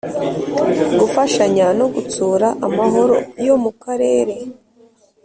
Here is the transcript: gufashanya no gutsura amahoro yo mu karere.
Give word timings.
gufashanya 0.99 1.65
no 1.79 1.87
gutsura 1.93 2.47
amahoro 2.67 3.15
yo 3.47 3.55
mu 3.63 3.71
karere. 3.83 4.35